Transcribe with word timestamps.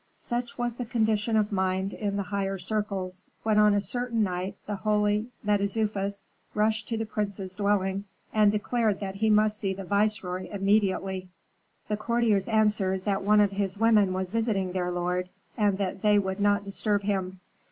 Such 0.17 0.57
was 0.57 0.77
the 0.77 0.85
condition 0.85 1.37
of 1.37 1.51
mind 1.51 1.93
in 1.93 2.15
the 2.17 2.23
higher 2.23 2.57
circles, 2.57 3.29
when 3.43 3.59
on 3.59 3.75
a 3.75 3.79
certain 3.81 4.23
night 4.23 4.55
the 4.65 4.77
holy 4.77 5.27
Mentezufis 5.45 6.23
rushed 6.55 6.87
to 6.87 6.97
the 6.97 7.05
prince's 7.05 7.55
dwelling, 7.55 8.05
and 8.33 8.51
declared 8.51 8.99
that 9.01 9.13
he 9.17 9.29
must 9.29 9.59
see 9.59 9.75
the 9.75 9.83
viceroy 9.85 10.47
immediately. 10.49 11.29
The 11.87 11.97
courtiers 11.97 12.47
answered 12.47 13.05
that 13.05 13.21
one 13.21 13.41
of 13.41 13.51
his 13.51 13.77
women 13.77 14.11
was 14.11 14.31
visiting 14.31 14.71
their 14.71 14.89
lord, 14.89 15.29
and 15.55 15.77
that 15.77 16.01
they 16.01 16.17
would 16.17 16.39
not 16.39 16.63
disturb 16.65 17.03
him. 17.03 17.39